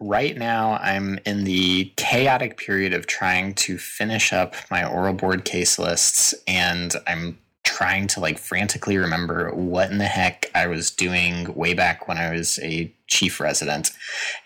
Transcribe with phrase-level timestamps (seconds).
[0.00, 5.44] Right now, I'm in the chaotic period of trying to finish up my oral board
[5.44, 10.90] case lists, and I'm trying to like frantically remember what in the heck I was
[10.90, 13.92] doing way back when I was a chief resident.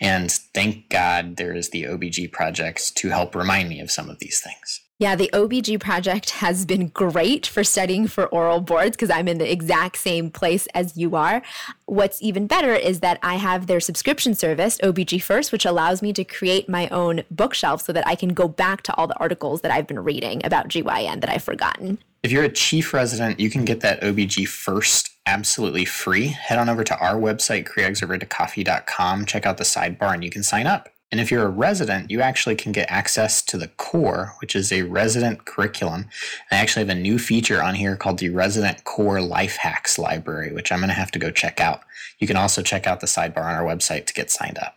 [0.01, 4.19] And thank God there is the OBG project to help remind me of some of
[4.19, 4.83] these things.
[4.99, 9.37] Yeah, the OBG project has been great for studying for oral boards because I'm in
[9.37, 11.43] the exact same place as you are.
[11.85, 16.15] What's even better is that I have their subscription service, OBG First, which allows me
[16.15, 19.61] to create my own bookshelf so that I can go back to all the articles
[19.61, 21.99] that I've been reading about GYN that I've forgotten.
[22.23, 26.29] If you're a chief resident, you can get that OBG First absolutely free.
[26.29, 30.67] Head on over to our website, creogsovercoffee.com, check out the sidebar, and you can sign
[30.67, 30.89] up.
[31.13, 34.73] And if you're a resident, you actually can get access to the core, which is
[34.73, 36.09] a resident curriculum.
[36.51, 40.53] I actually have a new feature on here called the Resident Core Life Hacks Library,
[40.53, 41.83] which I'm going to have to go check out.
[42.19, 44.75] You can also check out the sidebar on our website to get signed up.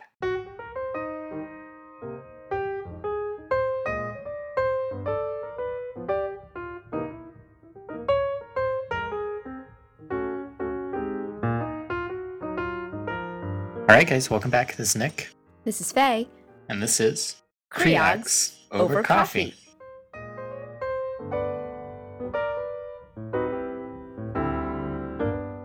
[13.82, 14.76] All right, guys, welcome back.
[14.76, 15.30] This is Nick.
[15.66, 16.28] This is Faye.
[16.70, 17.36] And this is
[17.70, 19.54] Creogs over, over coffee.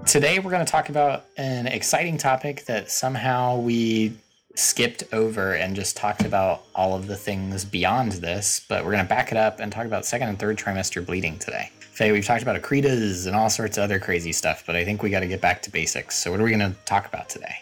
[0.05, 4.17] Today we're going to talk about an exciting topic that somehow we
[4.57, 9.05] skipped over and just talked about all of the things beyond this, but we're going
[9.05, 11.71] to back it up and talk about second and third trimester bleeding today.
[11.81, 15.05] Faye, we've talked about accretas and all sorts of other crazy stuff, but I think
[15.05, 16.17] we got to get back to basics.
[16.19, 17.55] So, what are we going to talk about today?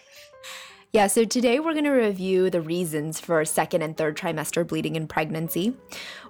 [0.95, 4.95] Yeah, so today we're going to review the reasons for second and third trimester bleeding
[4.95, 5.75] in pregnancy.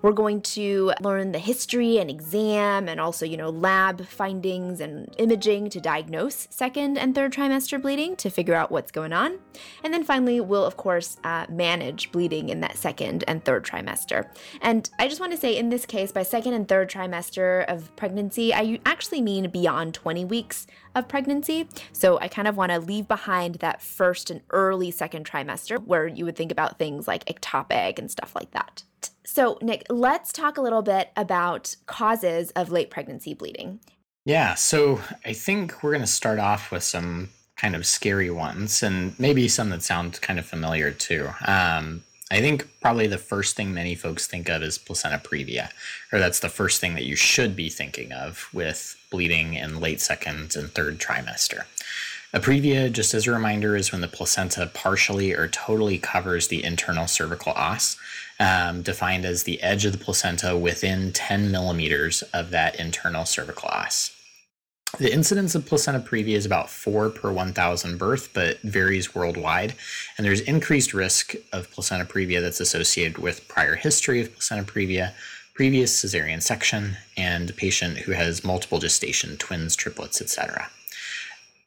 [0.02, 5.14] We're going to learn the history and exam and also, you know, lab findings and
[5.18, 9.38] imaging to diagnose second and third trimester bleeding to figure out what's going on.
[9.84, 14.30] And then finally, we'll, of course, uh, manage bleeding in that second and third trimester.
[14.62, 17.94] And I just want to say, in this case, by second and third trimester of
[17.98, 21.68] pregnancy, I actually mean beyond 20 weeks of pregnancy.
[21.92, 26.08] So I kind of want to leave behind that first and early second trimester where
[26.08, 28.84] you would think about things like ectopic and stuff like that.
[29.26, 33.80] So, Nick, let's talk a little bit about causes of late pregnancy bleeding.
[34.26, 38.82] Yeah, so I think we're going to start off with some kind of scary ones
[38.84, 41.30] and maybe some that sound kind of familiar too.
[41.46, 45.70] Um, I think probably the first thing many folks think of is placenta previa,
[46.12, 50.02] or that's the first thing that you should be thinking of with bleeding in late
[50.02, 51.66] second and third trimester.
[52.36, 56.64] A previa, just as a reminder, is when the placenta partially or totally covers the
[56.64, 57.96] internal cervical os,
[58.40, 63.70] um, defined as the edge of the placenta within 10 millimeters of that internal cervical
[63.70, 64.10] os.
[64.98, 69.76] The incidence of placenta previa is about 4 per 1,000 birth, but varies worldwide.
[70.18, 75.14] And there's increased risk of placenta previa that's associated with prior history of placenta previa,
[75.54, 80.72] previous cesarean section, and a patient who has multiple gestation, twins, triplets, etc.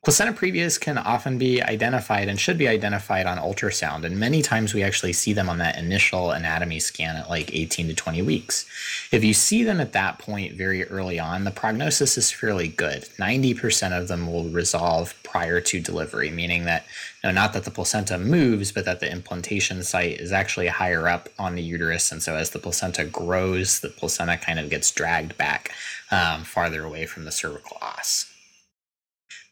[0.07, 4.73] Placenta previas can often be identified and should be identified on ultrasound, and many times
[4.73, 8.67] we actually see them on that initial anatomy scan at like 18 to 20 weeks.
[9.11, 13.09] If you see them at that point very early on, the prognosis is fairly good.
[13.19, 16.87] 90% of them will resolve prior to delivery, meaning that
[17.27, 21.29] know, not that the placenta moves, but that the implantation site is actually higher up
[21.37, 25.37] on the uterus, and so as the placenta grows, the placenta kind of gets dragged
[25.37, 25.73] back
[26.13, 28.33] um, farther away from the cervical os.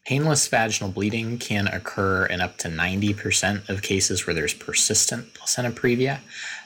[0.05, 5.71] Painless vaginal bleeding can occur in up to 90% of cases where there's persistent placenta
[5.71, 6.19] previa.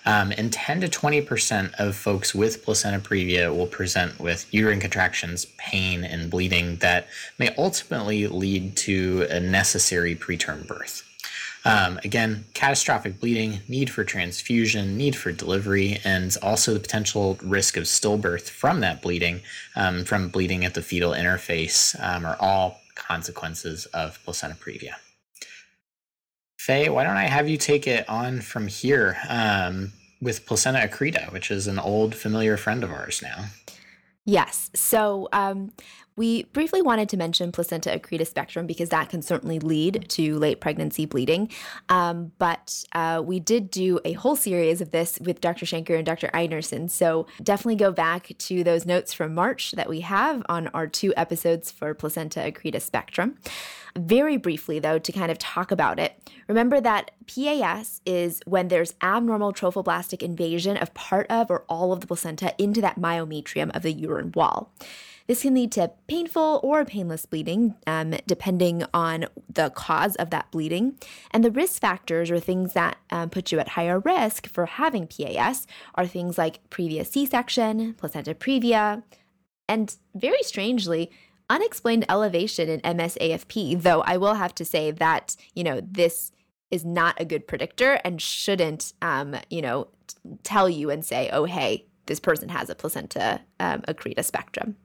[0.05, 5.45] Um, and 10 to 20% of folks with placenta previa will present with uterine contractions,
[5.57, 7.07] pain, and bleeding that
[7.37, 11.05] may ultimately lead to a necessary preterm birth.
[11.63, 17.77] Um, again, catastrophic bleeding, need for transfusion, need for delivery, and also the potential risk
[17.77, 19.41] of stillbirth from that bleeding,
[19.77, 24.93] um, from bleeding at the fetal interface, um, are all consequences of placenta previa.
[26.57, 31.31] Faye, why don't I have you take it on from here um, with placenta accreta,
[31.31, 33.45] which is an old familiar friend of ours now.
[34.25, 34.69] Yes.
[34.75, 35.71] So um,
[36.19, 40.59] we briefly wanted to mention placenta accreta spectrum because that can certainly lead to late
[40.59, 41.49] pregnancy bleeding.
[41.87, 45.65] Um, but uh, we did do a whole series of this with Dr.
[45.65, 46.27] Shanker and Dr.
[46.33, 46.89] Einerson.
[46.89, 51.13] So definitely go back to those notes from March that we have on our two
[51.15, 53.37] episodes for placenta accreta spectrum.
[53.97, 58.93] Very briefly, though, to kind of talk about it, remember that PAS is when there's
[59.01, 63.83] abnormal trophoblastic invasion of part of or all of the placenta into that myometrium of
[63.83, 64.73] the uterine wall.
[65.29, 70.49] This can lead to painful or painless bleeding, um, depending on the cause of that
[70.49, 70.97] bleeding.
[71.29, 75.05] And the risk factors or things that um, put you at higher risk for having
[75.05, 79.03] PAS are things like previous C section, placenta previa,
[79.67, 81.11] and very strangely,
[81.47, 86.31] unexplained elevation in MSAFP, though I will have to say that, you know, this
[86.71, 91.29] is not a good predictor and shouldn't, um, you know, t- tell you and say,
[91.31, 94.75] oh, hey, this person has a placenta um, accreta spectrum.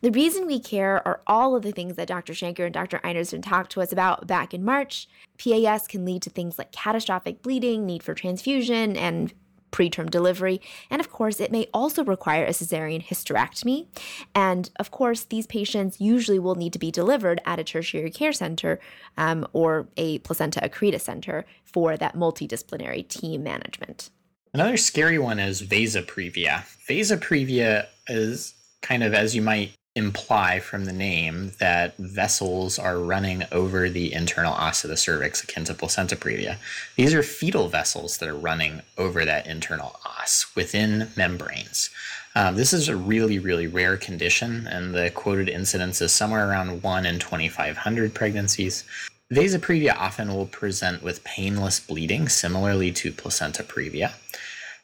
[0.00, 2.32] The reason we care are all of the things that Dr.
[2.32, 2.98] Shanker and Dr.
[3.04, 5.08] Einerson talked to us about back in March.
[5.38, 9.32] PAS can lead to things like catastrophic bleeding, need for transfusion, and
[9.70, 10.60] preterm delivery.
[10.90, 13.86] And of course, it may also require a cesarean hysterectomy.
[14.34, 18.32] And of course, these patients usually will need to be delivered at a tertiary care
[18.32, 18.80] center
[19.16, 24.10] um, or a placenta accreta center for that multidisciplinary team management.
[24.52, 26.64] Another scary one is vasa previa.
[26.88, 33.42] Vasoprevia is kind of, as you might imply from the name that vessels are running
[33.50, 36.56] over the internal os of the cervix akin to placenta previa.
[36.94, 41.90] These are fetal vessels that are running over that internal os within membranes.
[42.36, 46.82] Um, this is a really, really rare condition, and the quoted incidence is somewhere around
[46.82, 48.84] 1 in 2,500 pregnancies.
[49.32, 54.12] Vasa previa often will present with painless bleeding, similarly to placenta previa.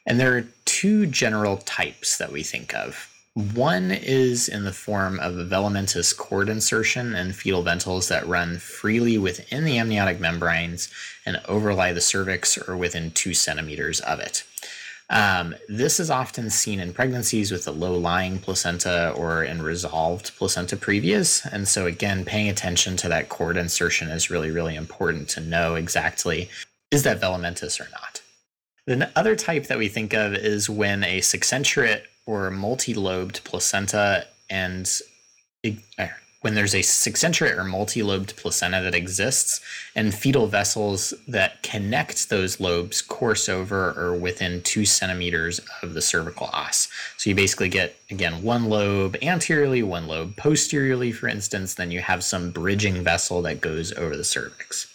[0.05, 3.09] And there are two general types that we think of.
[3.37, 8.57] One is in the form of a velamentous cord insertion and fetal ventals that run
[8.57, 10.89] freely within the amniotic membranes
[11.23, 14.43] and overlie the cervix or within two centimeters of it.
[15.11, 20.35] Um, this is often seen in pregnancies with a low lying placenta or in resolved
[20.35, 21.47] placenta previas.
[21.51, 25.75] And so, again, paying attention to that cord insertion is really, really important to know
[25.75, 26.49] exactly
[26.89, 28.23] is that velamentous or not.
[28.87, 35.01] The other type that we think of is when a succenturiate or multi-lobed placenta and
[35.65, 36.07] uh,
[36.41, 39.59] when there's a succenturiate or multi-lobed placenta that exists
[39.95, 46.01] and fetal vessels that connect those lobes course over or within two centimeters of the
[46.01, 46.87] cervical os.
[47.17, 52.01] So you basically get, again, one lobe anteriorly, one lobe posteriorly, for instance, then you
[52.01, 54.93] have some bridging vessel that goes over the cervix.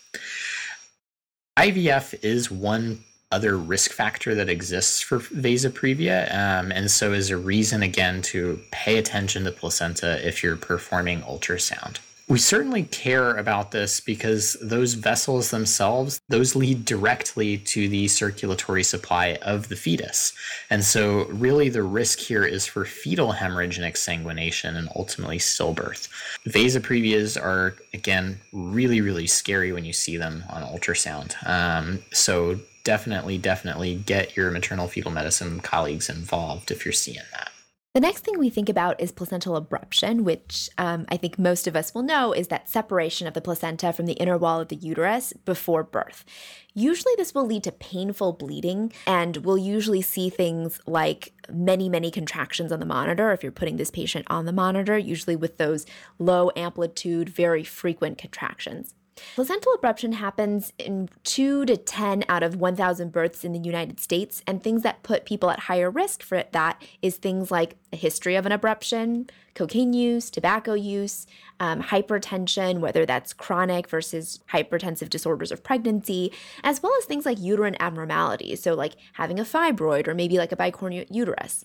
[1.59, 3.01] IVF is one
[3.33, 6.33] other risk factor that exists for vasa previa.
[6.33, 11.23] Um, and so is a reason, again, to pay attention to placenta if you're performing
[11.23, 11.99] ultrasound.
[12.33, 18.85] We certainly care about this because those vessels themselves, those lead directly to the circulatory
[18.85, 20.33] supply of the fetus.
[20.71, 26.09] And so really the risk here is for fetal hemorrhage and exsanguination and ultimately stillbirth.
[26.47, 31.37] Vasa previas are, again, really, really scary when you see them on ultrasound.
[31.47, 37.52] Um, so definitely, definitely get your maternal fetal medicine colleagues involved if you're seeing that.
[37.95, 41.77] The next thing we think about is placental abruption, which um, I think most of
[41.77, 44.77] us will know is that separation of the placenta from the inner wall of the
[44.77, 46.25] uterus before birth.
[46.73, 52.11] Usually, this will lead to painful bleeding, and we'll usually see things like many, many
[52.11, 55.85] contractions on the monitor if you're putting this patient on the monitor, usually with those
[56.19, 58.95] low amplitude, very frequent contractions.
[59.35, 64.43] Placental abruption happens in 2 to 10 out of 1,000 births in the United States,
[64.47, 68.37] and things that put people at higher risk for that is things like a history
[68.37, 71.27] of an abruption, cocaine use, tobacco use,
[71.61, 76.33] um, hypertension, whether that's chronic versus hypertensive disorders of pregnancy,
[76.65, 80.53] as well as things like uterine abnormalities, so like having a fibroid or maybe like
[80.53, 81.65] a bicornuate uterus.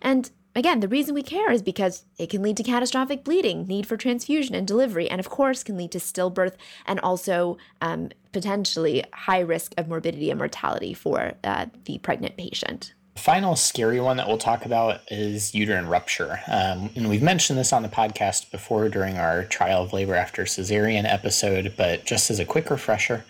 [0.00, 3.86] And Again, the reason we care is because it can lead to catastrophic bleeding, need
[3.86, 6.54] for transfusion and delivery, and of course, can lead to stillbirth
[6.86, 12.94] and also um, potentially high risk of morbidity and mortality for uh, the pregnant patient.
[13.16, 16.40] Final scary one that we'll talk about is uterine rupture.
[16.48, 20.44] Um, and we've mentioned this on the podcast before during our trial of labor after
[20.44, 23.24] cesarean episode, but just as a quick refresher,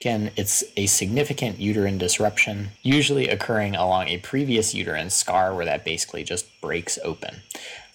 [0.00, 5.84] Again, it's a significant uterine disruption, usually occurring along a previous uterine scar where that
[5.84, 7.42] basically just breaks open.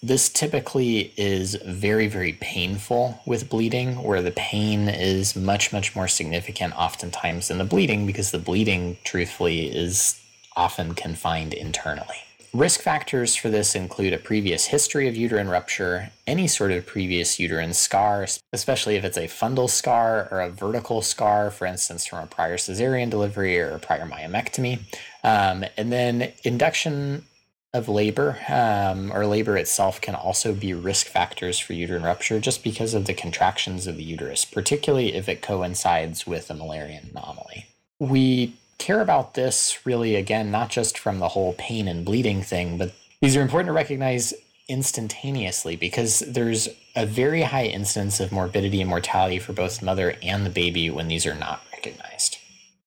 [0.03, 6.07] This typically is very, very painful with bleeding, where the pain is much, much more
[6.07, 10.21] significant oftentimes than the bleeding because the bleeding, truthfully, is
[10.55, 12.24] often confined internally.
[12.55, 17.37] Risk factors for this include a previous history of uterine rupture, any sort of previous
[17.37, 22.19] uterine scar, especially if it's a fundal scar or a vertical scar, for instance, from
[22.19, 24.79] a prior cesarean delivery or a prior myomectomy.
[25.21, 27.25] Um, and then induction
[27.73, 32.63] of labor um, or labor itself can also be risk factors for uterine rupture just
[32.63, 37.65] because of the contractions of the uterus, particularly if it coincides with a Müllerian anomaly.
[37.99, 42.77] We care about this really, again, not just from the whole pain and bleeding thing,
[42.77, 44.33] but these are important to recognize
[44.67, 50.15] instantaneously because there's a very high incidence of morbidity and mortality for both the mother
[50.23, 52.37] and the baby when these are not recognized.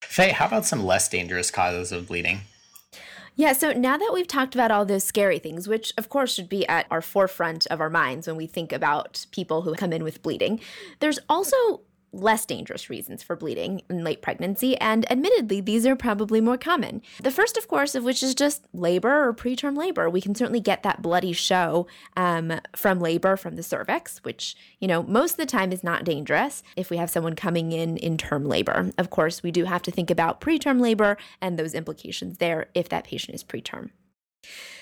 [0.00, 2.40] Faye, how about some less dangerous causes of bleeding?
[3.36, 6.48] Yeah, so now that we've talked about all those scary things, which of course should
[6.48, 10.02] be at our forefront of our minds when we think about people who come in
[10.02, 10.58] with bleeding,
[10.98, 11.82] there's also
[12.18, 17.02] less dangerous reasons for bleeding in late pregnancy, and admittedly, these are probably more common.
[17.22, 20.10] The first, of course, of which is just labor or preterm labor.
[20.10, 24.88] We can certainly get that bloody show um, from labor from the cervix, which, you
[24.88, 28.16] know, most of the time is not dangerous if we have someone coming in in
[28.16, 28.90] term labor.
[28.98, 32.88] Of course, we do have to think about preterm labor and those implications there if
[32.88, 33.90] that patient is preterm.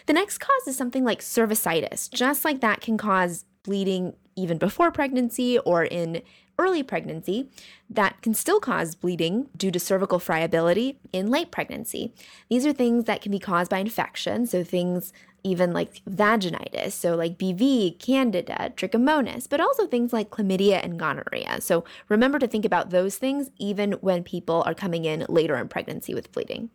[0.07, 2.11] The next cause is something like cervicitis.
[2.11, 6.23] Just like that can cause bleeding even before pregnancy or in
[6.59, 7.49] early pregnancy
[7.91, 12.13] that can still cause bleeding due to cervical friability in late pregnancy.
[12.49, 15.13] These are things that can be caused by infection, so things
[15.47, 21.61] even like vaginitis, so like BV, candida, trichomonas, but also things like chlamydia and gonorrhea.
[21.61, 25.69] So remember to think about those things even when people are coming in later in
[25.69, 26.71] pregnancy with bleeding.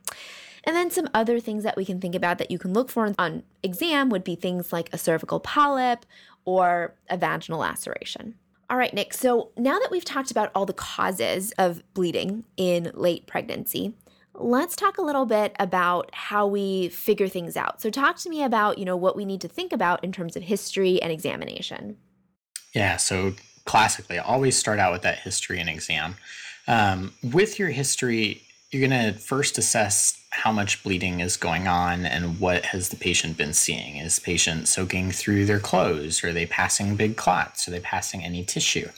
[0.64, 3.14] And then some other things that we can think about that you can look for
[3.18, 6.06] on exam would be things like a cervical polyp
[6.46, 8.36] or a vaginal laceration.
[8.72, 9.14] All right, Nick.
[9.14, 13.94] So now that we've talked about all the causes of bleeding in late pregnancy,
[14.34, 17.82] let's talk a little bit about how we figure things out.
[17.82, 20.38] So talk to me about, you know, what we need to think about in terms
[20.38, 21.98] of history and examination.
[22.74, 23.34] Yeah, so
[23.66, 26.16] classically, I always start out with that history and exam.
[26.66, 32.06] Um, with your history, you're going to first assess how much bleeding is going on
[32.06, 33.98] and what has the patient been seeing.
[33.98, 36.24] Is patient soaking through their clothes?
[36.24, 37.68] Are they passing big clots?
[37.68, 38.90] Are they passing any tissue?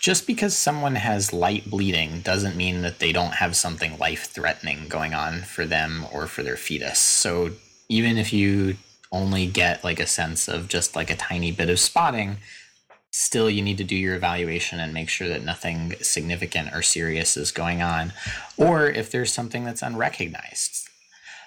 [0.00, 4.88] Just because someone has light bleeding doesn't mean that they don't have something life threatening
[4.88, 6.98] going on for them or for their fetus.
[6.98, 7.50] So
[7.88, 8.76] even if you
[9.12, 12.38] only get like a sense of just like a tiny bit of spotting,
[13.12, 17.36] still you need to do your evaluation and make sure that nothing significant or serious
[17.36, 18.12] is going on
[18.56, 20.88] or if there's something that's unrecognized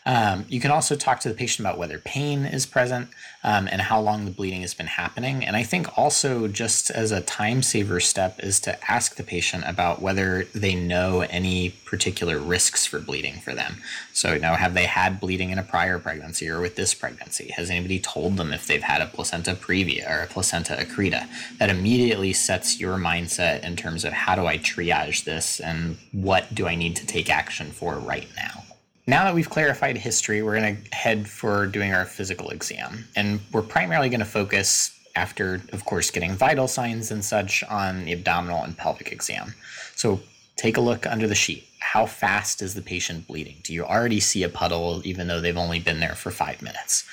[0.05, 3.09] um, you can also talk to the patient about whether pain is present
[3.43, 5.43] um, and how long the bleeding has been happening.
[5.43, 9.63] And I think also, just as a time saver step, is to ask the patient
[9.65, 13.81] about whether they know any particular risks for bleeding for them.
[14.13, 17.49] So, you know, have they had bleeding in a prior pregnancy or with this pregnancy?
[17.55, 21.27] Has anybody told them if they've had a placenta previa or a placenta accreta?
[21.57, 26.53] That immediately sets your mindset in terms of how do I triage this and what
[26.53, 28.74] do I need to take action for right now
[29.07, 33.05] now that we've clarified history, we're going to head for doing our physical exam.
[33.15, 38.05] And we're primarily going to focus, after, of course, getting vital signs and such, on
[38.05, 39.53] the abdominal and pelvic exam.
[39.95, 40.21] So
[40.55, 41.67] take a look under the sheet.
[41.79, 43.57] How fast is the patient bleeding?
[43.63, 47.07] Do you already see a puddle, even though they've only been there for five minutes?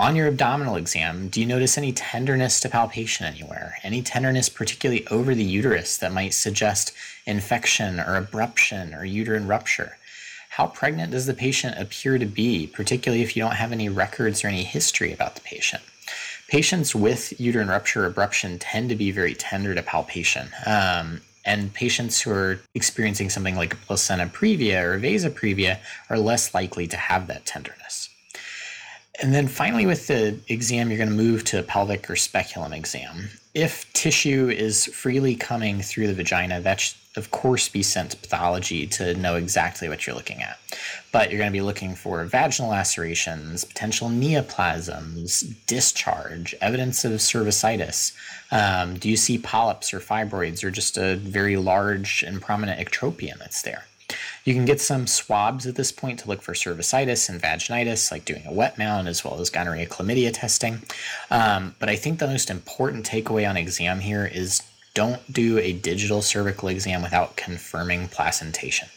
[0.00, 3.76] On your abdominal exam, do you notice any tenderness to palpation anywhere?
[3.82, 6.92] Any tenderness, particularly over the uterus, that might suggest
[7.26, 9.96] infection or abruption or uterine rupture?
[10.56, 14.42] How pregnant does the patient appear to be, particularly if you don't have any records
[14.42, 15.82] or any history about the patient?
[16.48, 20.48] Patients with uterine rupture or abruption tend to be very tender to palpation.
[20.64, 26.54] Um, and patients who are experiencing something like placenta previa or vasa previa are less
[26.54, 28.08] likely to have that tenderness.
[29.20, 32.72] And then finally, with the exam, you're going to move to a pelvic or speculum
[32.72, 33.28] exam.
[33.52, 38.86] If tissue is freely coming through the vagina, that's of course, be sent to pathology
[38.86, 40.58] to know exactly what you're looking at.
[41.12, 48.12] But you're going to be looking for vaginal lacerations, potential neoplasms, discharge, evidence of cervicitis.
[48.50, 53.38] Um, do you see polyps or fibroids or just a very large and prominent ectropion
[53.38, 53.84] that's there?
[54.44, 58.24] You can get some swabs at this point to look for cervicitis and vaginitis, like
[58.24, 60.82] doing a wet mount as well as gonorrhea chlamydia testing.
[61.30, 64.62] Um, but I think the most important takeaway on exam here is
[64.96, 68.88] don't do a digital cervical exam without confirming placentation.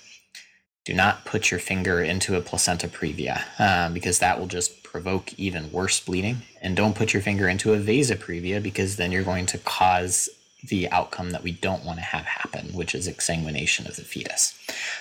[0.86, 5.38] Do not put your finger into a placenta previa um, because that will just provoke
[5.38, 6.38] even worse bleeding.
[6.62, 10.30] And don't put your finger into a vasa previa because then you're going to cause
[10.64, 14.58] the outcome that we don't want to have happen, which is exsanguination of the fetus.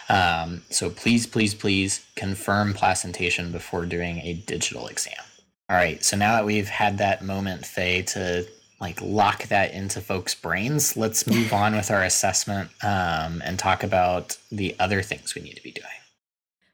[0.09, 5.15] Um, so please, please, please confirm placentation before doing a digital exam.
[5.71, 8.49] All right, so now that we've had that moment, Faye, to
[8.81, 13.83] like lock that into folks' brains, let's move on with our assessment um, and talk
[13.83, 15.87] about the other things we need to be doing.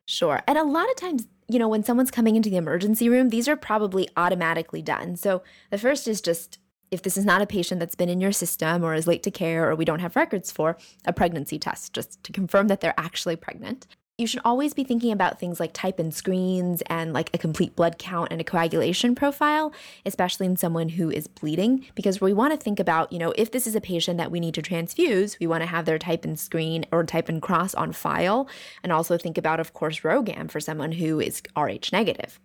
[0.06, 0.42] Sure.
[0.46, 3.48] And a lot of times, you know, when someone's coming into the emergency room, these
[3.48, 5.16] are probably automatically done.
[5.16, 6.58] So the first is just
[6.90, 9.30] if this is not a patient that's been in your system or is late to
[9.30, 12.94] care or we don't have records for, a pregnancy test just to confirm that they're
[12.98, 13.86] actually pregnant.
[14.16, 17.74] You should always be thinking about things like type and screens and like a complete
[17.74, 19.72] blood count and a coagulation profile,
[20.06, 23.50] especially in someone who is bleeding, because we want to think about, you know, if
[23.50, 26.24] this is a patient that we need to transfuse, we want to have their type
[26.24, 28.46] and screen or type and cross on file,
[28.84, 32.38] and also think about, of course, RhoGAM for someone who is Rh negative.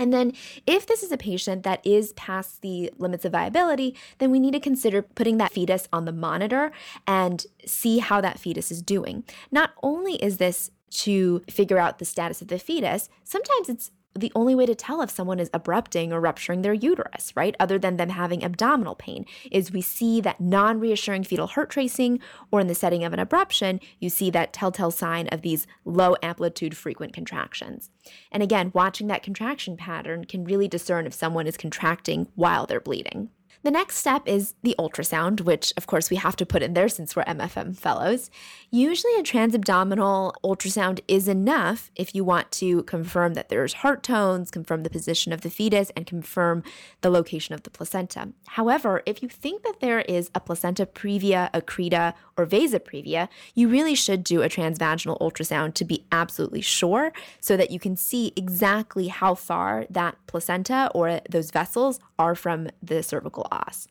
[0.00, 0.32] And then,
[0.66, 4.52] if this is a patient that is past the limits of viability, then we need
[4.52, 6.72] to consider putting that fetus on the monitor
[7.06, 9.24] and see how that fetus is doing.
[9.52, 14.32] Not only is this to figure out the status of the fetus, sometimes it's the
[14.34, 17.54] only way to tell if someone is abrupting or rupturing their uterus, right?
[17.60, 22.20] Other than them having abdominal pain, is we see that non reassuring fetal heart tracing,
[22.50, 26.16] or in the setting of an abruption, you see that telltale sign of these low
[26.22, 27.90] amplitude frequent contractions.
[28.32, 32.80] And again, watching that contraction pattern can really discern if someone is contracting while they're
[32.80, 33.30] bleeding.
[33.62, 36.88] The next step is the ultrasound, which of course we have to put in there
[36.88, 38.30] since we're MFM fellows.
[38.70, 44.50] Usually, a transabdominal ultrasound is enough if you want to confirm that there's heart tones,
[44.50, 46.62] confirm the position of the fetus, and confirm
[47.02, 48.32] the location of the placenta.
[48.48, 53.68] However, if you think that there is a placenta previa, accreta, or vasa previa, you
[53.68, 58.32] really should do a transvaginal ultrasound to be absolutely sure so that you can see
[58.36, 63.88] exactly how far that placenta or those vessels are from the cervical os.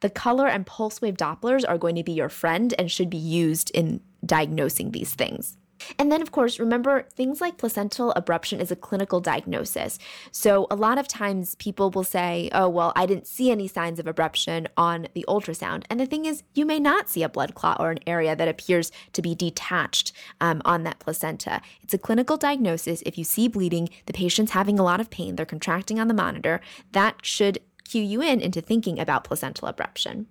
[0.00, 3.16] The color and pulse wave Dopplers are going to be your friend and should be
[3.16, 5.56] used in diagnosing these things.
[5.98, 9.98] And then, of course, remember things like placental abruption is a clinical diagnosis.
[10.30, 13.98] So, a lot of times people will say, Oh, well, I didn't see any signs
[13.98, 15.84] of abruption on the ultrasound.
[15.90, 18.48] And the thing is, you may not see a blood clot or an area that
[18.48, 21.60] appears to be detached um, on that placenta.
[21.82, 23.02] It's a clinical diagnosis.
[23.06, 26.14] If you see bleeding, the patient's having a lot of pain, they're contracting on the
[26.14, 26.60] monitor,
[26.92, 27.58] that should
[27.90, 30.26] cue you in into thinking about placental abruption.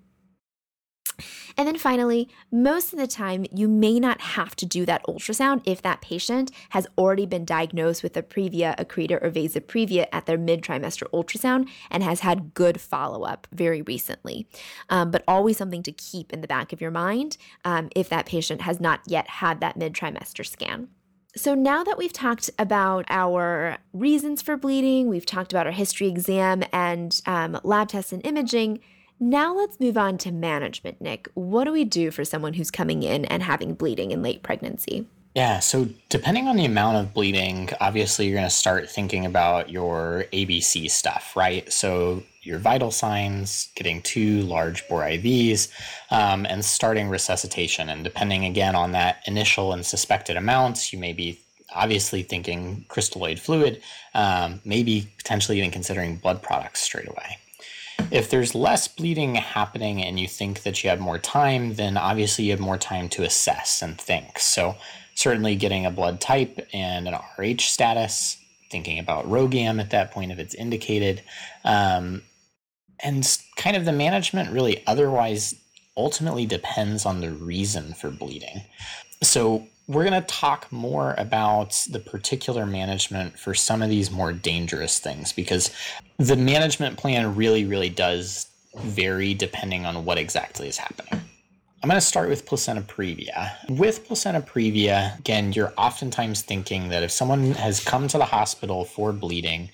[1.58, 5.62] And then finally, most of the time, you may not have to do that ultrasound
[5.66, 10.26] if that patient has already been diagnosed with a previa, accreta, or vasa previa at
[10.26, 14.48] their mid trimester ultrasound and has had good follow up very recently.
[14.90, 18.26] Um, but always something to keep in the back of your mind um, if that
[18.26, 20.90] patient has not yet had that mid trimester scan.
[21.36, 26.08] So, now that we've talked about our reasons for bleeding, we've talked about our history
[26.08, 28.80] exam and um, lab tests and imaging,
[29.20, 31.30] now let's move on to management, Nick.
[31.36, 35.08] What do we do for someone who's coming in and having bleeding in late pregnancy?
[35.40, 39.70] Yeah, so depending on the amount of bleeding, obviously you're going to start thinking about
[39.70, 41.72] your ABC stuff, right?
[41.72, 45.72] So your vital signs, getting two large bore IVs,
[46.12, 47.88] um, and starting resuscitation.
[47.88, 51.40] And depending again on that initial and suspected amounts, you may be
[51.74, 53.82] obviously thinking crystalloid fluid,
[54.16, 57.38] um, maybe potentially even considering blood products straight away.
[58.12, 62.44] If there's less bleeding happening and you think that you have more time, then obviously
[62.44, 64.40] you have more time to assess and think.
[64.40, 64.76] So
[65.20, 68.38] certainly getting a blood type and an RH status,
[68.72, 71.22] thinking about RhoGAM at that point if it's indicated,
[71.66, 72.22] um,
[73.04, 75.56] and kind of the management really otherwise
[75.98, 78.62] ultimately depends on the reason for bleeding.
[79.22, 84.32] So we're going to talk more about the particular management for some of these more
[84.32, 85.70] dangerous things because
[86.18, 91.29] the management plan really, really does vary depending on what exactly is happening.
[91.82, 93.52] I'm going to start with placenta previa.
[93.70, 98.84] With placenta previa, again, you're oftentimes thinking that if someone has come to the hospital
[98.84, 99.70] for bleeding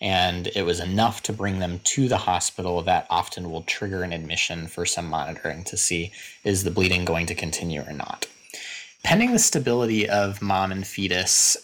[0.00, 4.14] and it was enough to bring them to the hospital, that often will trigger an
[4.14, 6.12] admission for some monitoring to see
[6.44, 8.26] is the bleeding going to continue or not.
[9.04, 11.58] Pending the stability of mom and fetus,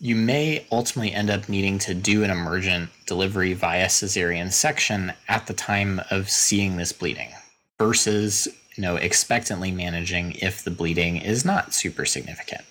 [0.00, 5.46] you may ultimately end up needing to do an emergent delivery via cesarean section at
[5.46, 7.30] the time of seeing this bleeding
[7.78, 12.62] versus you know, expectantly managing if the bleeding is not super significant.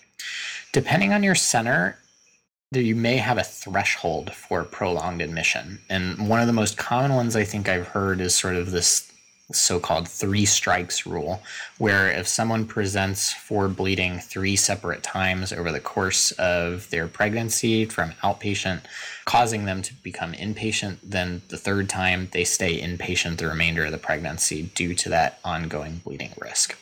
[0.71, 1.97] Depending on your center,
[2.71, 5.79] you may have a threshold for prolonged admission.
[5.89, 9.08] And one of the most common ones I think I've heard is sort of this
[9.51, 11.41] so-called three strikes rule
[11.77, 17.85] where if someone presents for bleeding three separate times over the course of their pregnancy
[17.85, 18.81] from outpatient
[19.25, 23.91] causing them to become inpatient then the third time they stay inpatient the remainder of
[23.91, 26.77] the pregnancy due to that ongoing bleeding risk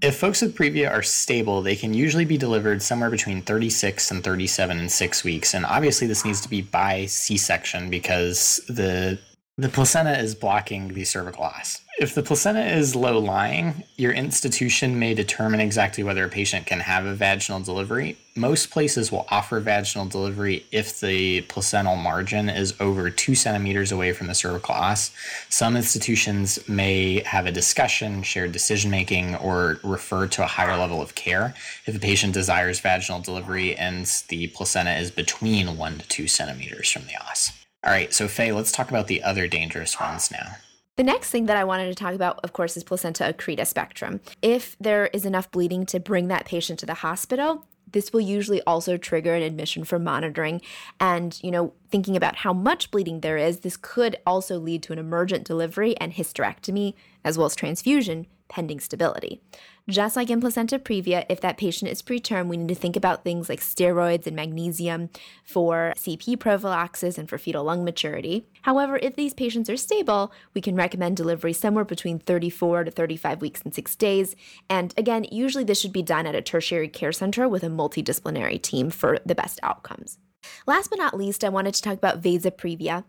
[0.00, 4.22] if folks with previa are stable, they can usually be delivered somewhere between 36 and
[4.22, 5.54] 37 and six weeks.
[5.54, 9.18] And obviously, this needs to be by C section because the
[9.60, 11.80] The placenta is blocking the cervical os.
[11.98, 16.78] If the placenta is low lying, your institution may determine exactly whether a patient can
[16.78, 18.16] have a vaginal delivery.
[18.36, 24.12] Most places will offer vaginal delivery if the placental margin is over two centimeters away
[24.12, 25.10] from the cervical os.
[25.48, 31.02] Some institutions may have a discussion, shared decision making, or refer to a higher level
[31.02, 31.52] of care
[31.84, 36.88] if a patient desires vaginal delivery and the placenta is between one to two centimeters
[36.92, 37.50] from the os.
[37.88, 40.56] All right, so Faye, let's talk about the other dangerous ones now.
[40.96, 44.20] The next thing that I wanted to talk about, of course, is placenta accreta spectrum.
[44.42, 48.60] If there is enough bleeding to bring that patient to the hospital, this will usually
[48.64, 50.60] also trigger an admission for monitoring.
[51.00, 54.92] And, you know, thinking about how much bleeding there is, this could also lead to
[54.92, 56.92] an emergent delivery and hysterectomy,
[57.24, 59.40] as well as transfusion, pending stability.
[59.88, 63.24] Just like in placenta previa, if that patient is preterm, we need to think about
[63.24, 65.08] things like steroids and magnesium
[65.44, 68.46] for CP prophylaxis and for fetal lung maturity.
[68.62, 73.40] However, if these patients are stable, we can recommend delivery somewhere between 34 to 35
[73.40, 74.36] weeks and six days.
[74.68, 78.60] And again, usually this should be done at a tertiary care center with a multidisciplinary
[78.60, 80.18] team for the best outcomes.
[80.66, 83.04] Last but not least, I wanted to talk about vasa previa.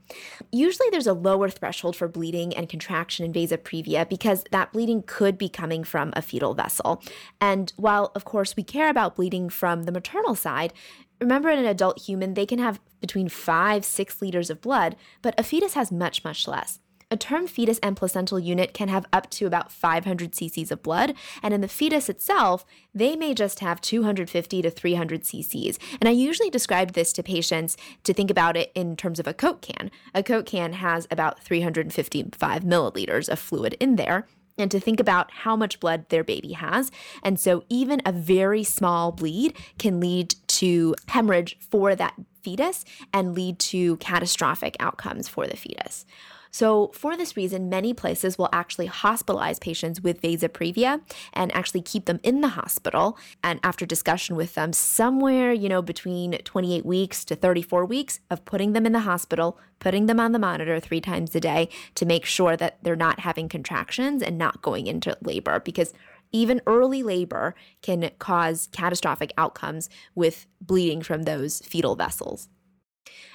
[0.51, 5.03] Usually, there's a lower threshold for bleeding and contraction in vasa previa because that bleeding
[5.05, 7.01] could be coming from a fetal vessel.
[7.41, 10.73] And while, of course, we care about bleeding from the maternal side,
[11.21, 15.37] remember in an adult human, they can have between five, six liters of blood, but
[15.37, 16.79] a fetus has much, much less.
[17.11, 21.15] A term fetus and placental unit can have up to about 500 cc's of blood,
[21.41, 25.79] and in the fetus itself, they may just have 250 to 300 cc's.
[25.99, 29.33] And I usually describe this to patients to think about it in terms of a
[29.33, 29.89] Coke can.
[30.13, 34.27] A Coke can has about 355 milliliters of fluid in there
[34.59, 36.91] and to think about how much blood their baby has.
[37.23, 43.33] And so, even a very small bleed can lead to hemorrhage for that fetus and
[43.33, 46.05] lead to catastrophic outcomes for the fetus.
[46.51, 51.01] So, for this reason, many places will actually hospitalize patients with vasa previa
[51.33, 53.17] and actually keep them in the hospital.
[53.43, 58.45] And after discussion with them, somewhere, you know, between 28 weeks to 34 weeks of
[58.45, 62.05] putting them in the hospital, putting them on the monitor three times a day to
[62.05, 65.93] make sure that they're not having contractions and not going into labor because
[66.31, 72.49] even early labor can cause catastrophic outcomes with bleeding from those fetal vessels.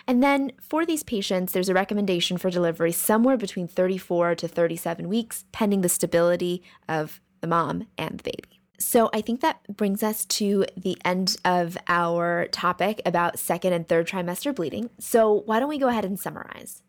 [0.06, 5.08] And then for these patients, there's a recommendation for delivery somewhere between 34 to 37
[5.08, 8.60] weeks, pending the stability of the mom and the baby.
[8.78, 13.88] So I think that brings us to the end of our topic about second and
[13.88, 14.90] third trimester bleeding.
[14.98, 16.82] So why don't we go ahead and summarize?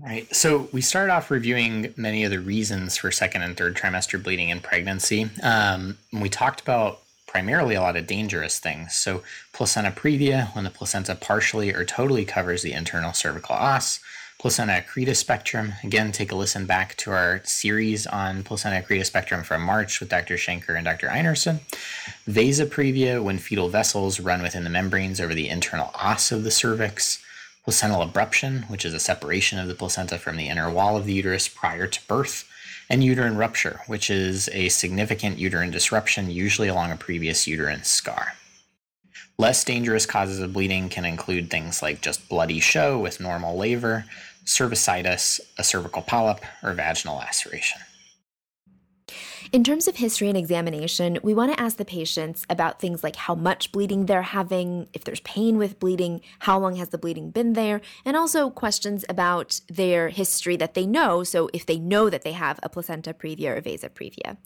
[0.00, 0.32] Right.
[0.34, 4.48] So we started off reviewing many of the reasons for second and third trimester bleeding
[4.50, 5.28] in pregnancy.
[5.42, 8.94] Um, we talked about primarily a lot of dangerous things.
[8.94, 14.00] So, placenta previa, when the placenta partially or totally covers the internal cervical os.
[14.40, 15.74] Placenta accreta spectrum.
[15.82, 20.08] Again, take a listen back to our series on placenta accreta spectrum from March with
[20.08, 20.36] Dr.
[20.36, 21.08] Schenker and Dr.
[21.08, 21.58] Einerson.
[22.26, 26.52] Vasa previa, when fetal vessels run within the membranes over the internal os of the
[26.52, 27.22] cervix.
[27.64, 31.12] Placental abruption, which is a separation of the placenta from the inner wall of the
[31.12, 32.47] uterus prior to birth
[32.90, 38.34] and uterine rupture, which is a significant uterine disruption, usually along a previous uterine scar.
[39.38, 44.04] Less dangerous causes of bleeding can include things like just bloody show with normal labor,
[44.44, 47.80] cervicitis, a cervical polyp, or vaginal laceration.
[49.50, 53.16] In terms of history and examination, we want to ask the patients about things like
[53.16, 57.30] how much bleeding they're having, if there's pain with bleeding, how long has the bleeding
[57.30, 61.24] been there, and also questions about their history that they know.
[61.24, 64.36] So, if they know that they have a placenta previa or vasa previa.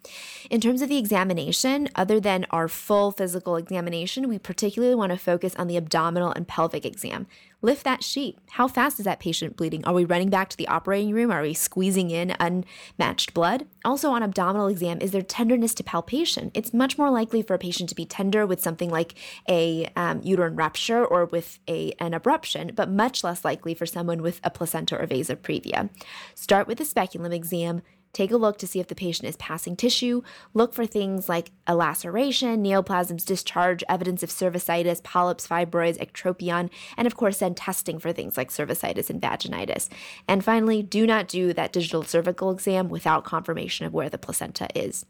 [0.51, 5.19] In terms of the examination, other than our full physical examination, we particularly want to
[5.19, 7.27] focus on the abdominal and pelvic exam.
[7.65, 8.39] Lift that sheet.
[8.51, 9.85] How fast is that patient bleeding?
[9.85, 11.31] Are we running back to the operating room?
[11.31, 13.69] Are we squeezing in unmatched blood?
[13.85, 16.51] Also, on abdominal exam, is there tenderness to palpation?
[16.55, 19.15] It's much more likely for a patient to be tender with something like
[19.49, 24.23] a um, uterine rupture or with a, an abruption, but much less likely for someone
[24.23, 25.89] with a placenta or vasa previa.
[26.35, 29.75] Start with a speculum exam Take a look to see if the patient is passing
[29.75, 30.23] tissue.
[30.53, 37.07] Look for things like a laceration, neoplasms, discharge, evidence of cervicitis, polyps, fibroids, ectropion, and
[37.07, 39.89] of course, then testing for things like cervicitis and vaginitis.
[40.29, 44.69] And finally, do not do that digital cervical exam without confirmation of where the placenta
[44.75, 45.07] is.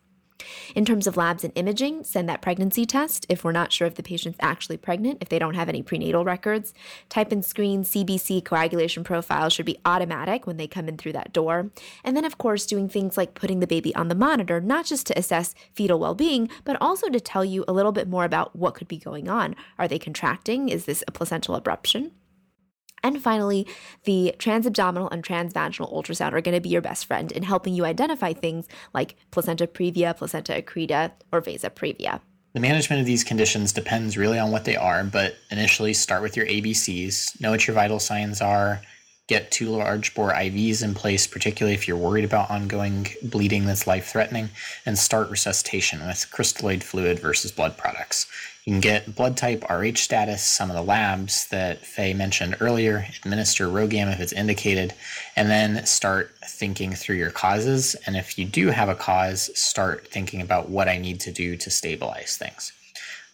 [0.74, 3.94] In terms of labs and imaging, send that pregnancy test if we're not sure if
[3.94, 6.74] the patient's actually pregnant, if they don't have any prenatal records.
[7.09, 11.33] Type and screen CBC coagulation profile should be automatic when they come in through that
[11.33, 11.70] door.
[12.05, 15.07] And then, of course, doing things like putting the baby on the monitor, not just
[15.09, 18.57] to assess fetal well being, but also to tell you a little bit more about
[18.57, 19.55] what could be going on.
[19.78, 20.68] Are they contracting?
[20.68, 22.12] Is this a placental abruption?
[23.02, 23.66] And finally,
[24.04, 27.84] the transabdominal and transvaginal ultrasound are going to be your best friend in helping you
[27.84, 32.20] identify things like placenta previa, placenta accreta, or vasa previa.
[32.54, 36.36] The management of these conditions depends really on what they are, but initially start with
[36.36, 38.82] your ABCs, know what your vital signs are,
[39.26, 43.86] get two large bore IVs in place, particularly if you're worried about ongoing bleeding that's
[43.86, 44.50] life threatening,
[44.84, 48.26] and start resuscitation with crystalloid fluid versus blood products.
[48.64, 53.07] You can get blood type, RH status, some of the labs that Faye mentioned earlier,
[53.25, 54.94] administer RhoGAM if it's indicated,
[55.35, 57.96] and then start thinking through your causes.
[58.07, 61.57] And if you do have a cause, start thinking about what I need to do
[61.57, 62.72] to stabilize things.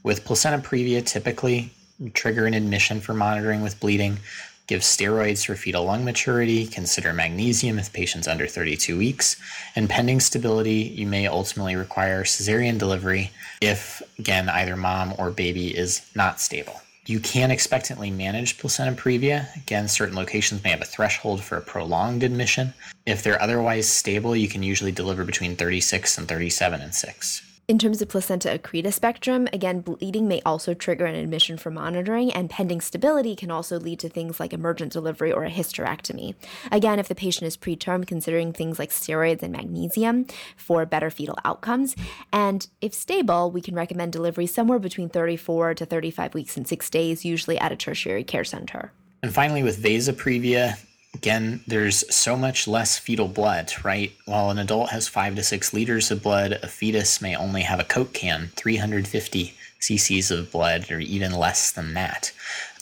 [0.03, 1.73] With placenta previa, typically
[2.15, 4.19] trigger an admission for monitoring with bleeding.
[4.69, 6.67] Give steroids for fetal lung maturity.
[6.67, 9.41] Consider magnesium if patient's under 32 weeks.
[9.75, 13.31] And pending stability, you may ultimately require cesarean delivery
[13.63, 16.83] if, again, either mom or baby is not stable.
[17.07, 19.57] You can expectantly manage placenta previa.
[19.57, 22.75] Again, certain locations may have a threshold for a prolonged admission.
[23.07, 27.48] If they're otherwise stable, you can usually deliver between 36 and 37 and 6.
[27.69, 32.33] In terms of placenta accreta spectrum, again, bleeding may also trigger an admission for monitoring,
[32.33, 36.35] and pending stability can also lead to things like emergent delivery or a hysterectomy.
[36.73, 40.25] Again, if the patient is preterm, considering things like steroids and magnesium
[40.57, 41.95] for better fetal outcomes.
[42.33, 46.89] And if stable, we can recommend delivery somewhere between 34 to 35 weeks and six
[46.89, 48.93] days, usually at a tertiary care center.
[49.23, 50.79] And finally, with vasa previa,
[51.15, 54.13] again, there's so much less fetal blood, right?
[54.25, 57.81] While an adult has five to six liters of blood, a fetus may only have
[57.81, 62.33] a Coke can, 350 cc's of blood, or even less than that.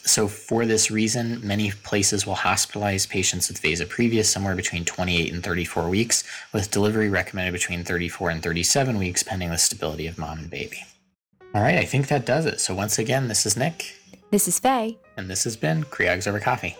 [0.05, 5.33] So, for this reason, many places will hospitalize patients with vasa previa somewhere between 28
[5.33, 10.17] and 34 weeks, with delivery recommended between 34 and 37 weeks, pending the stability of
[10.17, 10.85] mom and baby.
[11.55, 12.61] All right, I think that does it.
[12.61, 13.97] So, once again, this is Nick.
[14.31, 14.97] This is Faye.
[15.17, 16.77] And this has been Creogs Over Coffee.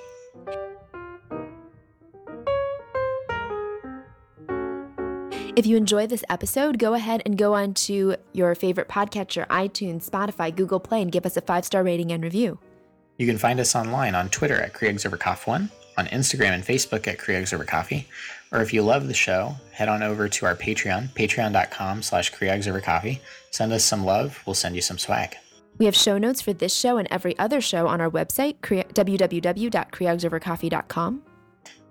[5.57, 10.07] If you enjoy this episode, go ahead and go on to your favorite podcatcher, iTunes,
[10.07, 12.59] Spotify, Google Play, and give us a five star rating and review.
[13.17, 18.05] You can find us online on Twitter at CreogsOverCoff1, on Instagram and Facebook at CreogsOverCoffee,
[18.53, 23.21] or if you love the show, head on over to our Patreon, patreon.com slash CreogsOverCoffee.
[23.51, 25.39] Send us some love, we'll send you some swag.
[25.79, 31.23] We have show notes for this show and every other show on our website, www.creogsovercoffee.com.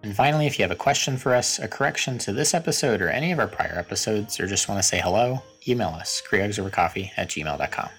[0.06, 3.10] And finally, if you have a question for us, a correction to this episode or
[3.10, 7.30] any of our prior episodes, or just want to say hello, email us, creogsovercoffee at
[7.30, 7.90] gmail.com.